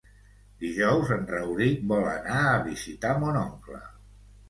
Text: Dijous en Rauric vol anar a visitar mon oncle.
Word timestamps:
Dijous 0.63 1.11
en 1.17 1.27
Rauric 1.33 1.85
vol 1.93 2.09
anar 2.17 2.43
a 2.49 2.59
visitar 2.73 3.17
mon 3.25 3.43
oncle. 3.47 3.89